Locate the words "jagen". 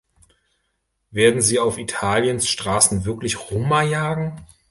3.83-4.43